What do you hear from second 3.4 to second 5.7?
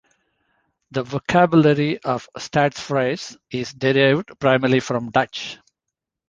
is derived primarily from Dutch.